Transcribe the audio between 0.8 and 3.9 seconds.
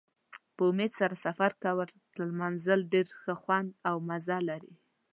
سره سفر کول تر منزل ډېر ښه خوند